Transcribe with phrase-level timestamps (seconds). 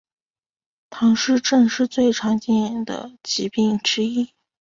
[0.89, 4.31] 唐氏症是最常见的疾病之一。